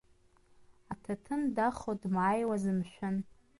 Аҭаҭын 0.91 1.41
дахо 1.55 1.91
дмааиуаз, 2.01 2.63
мшәан! 2.77 3.15